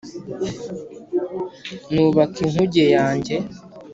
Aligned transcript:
nubaka 1.93 2.37
inkuge 2.45 2.81
yanjye 2.95 3.35